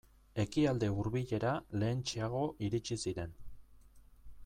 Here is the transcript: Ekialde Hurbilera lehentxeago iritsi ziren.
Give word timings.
Ekialde 0.43 0.89
Hurbilera 0.93 1.51
lehentxeago 1.83 2.43
iritsi 2.69 3.01
ziren. 3.07 3.41